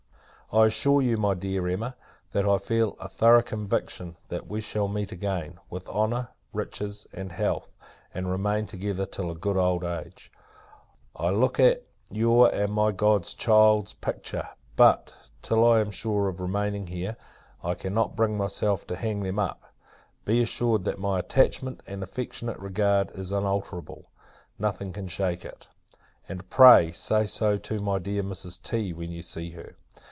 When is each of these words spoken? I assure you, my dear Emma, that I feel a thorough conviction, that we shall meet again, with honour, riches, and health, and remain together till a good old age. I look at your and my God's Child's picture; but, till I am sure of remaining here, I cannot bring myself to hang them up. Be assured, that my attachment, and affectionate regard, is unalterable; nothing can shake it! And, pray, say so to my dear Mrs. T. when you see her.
I 0.53 0.65
assure 0.65 1.01
you, 1.01 1.15
my 1.15 1.33
dear 1.33 1.65
Emma, 1.69 1.95
that 2.33 2.45
I 2.45 2.57
feel 2.57 2.97
a 2.99 3.07
thorough 3.07 3.41
conviction, 3.41 4.17
that 4.27 4.47
we 4.47 4.59
shall 4.59 4.89
meet 4.89 5.13
again, 5.13 5.59
with 5.69 5.87
honour, 5.87 6.31
riches, 6.51 7.07
and 7.13 7.31
health, 7.31 7.77
and 8.13 8.29
remain 8.29 8.67
together 8.67 9.05
till 9.05 9.31
a 9.31 9.35
good 9.35 9.55
old 9.55 9.85
age. 9.85 10.29
I 11.15 11.29
look 11.29 11.57
at 11.57 11.85
your 12.11 12.53
and 12.53 12.73
my 12.73 12.91
God's 12.91 13.33
Child's 13.33 13.93
picture; 13.93 14.49
but, 14.75 15.15
till 15.41 15.65
I 15.65 15.79
am 15.79 15.89
sure 15.89 16.27
of 16.27 16.41
remaining 16.41 16.87
here, 16.87 17.15
I 17.63 17.73
cannot 17.73 18.17
bring 18.17 18.35
myself 18.35 18.85
to 18.87 18.97
hang 18.97 19.23
them 19.23 19.39
up. 19.39 19.73
Be 20.25 20.41
assured, 20.41 20.83
that 20.83 20.99
my 20.99 21.19
attachment, 21.19 21.81
and 21.87 22.03
affectionate 22.03 22.59
regard, 22.59 23.09
is 23.11 23.31
unalterable; 23.31 24.11
nothing 24.59 24.91
can 24.91 25.07
shake 25.07 25.45
it! 25.45 25.69
And, 26.27 26.49
pray, 26.49 26.91
say 26.91 27.25
so 27.25 27.57
to 27.59 27.79
my 27.79 27.99
dear 27.99 28.21
Mrs. 28.21 28.61
T. 28.61 28.91
when 28.91 29.11
you 29.11 29.21
see 29.21 29.51
her. 29.51 29.77